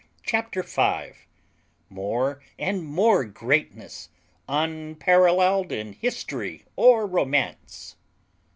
[0.23, 1.27] CHAPTER FIVE
[1.87, 4.09] MORE AND MORE GREATNESS,
[4.49, 7.97] UNPARALLELED IN HISTORY OR ROMANCE.